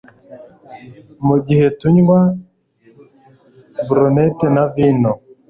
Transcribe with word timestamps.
Mugihe 1.27 1.65
tunywa 1.79 2.19
brunette 3.87 4.47
na 4.55 4.63
vino 4.73 5.11